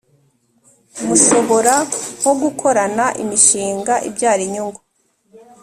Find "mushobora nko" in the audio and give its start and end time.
1.05-2.31